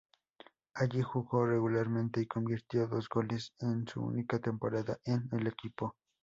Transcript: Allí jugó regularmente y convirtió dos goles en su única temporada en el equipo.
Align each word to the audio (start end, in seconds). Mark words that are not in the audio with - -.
Allí 0.73 1.03
jugó 1.03 1.45
regularmente 1.45 2.21
y 2.21 2.25
convirtió 2.25 2.87
dos 2.87 3.07
goles 3.07 3.53
en 3.59 3.87
su 3.87 4.01
única 4.01 4.39
temporada 4.39 4.97
en 5.05 5.29
el 5.31 5.45
equipo. 5.45 5.95